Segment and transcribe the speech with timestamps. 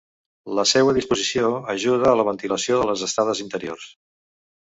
[0.59, 3.87] La seua disposició ajuda a la ventilació de les estades interiors.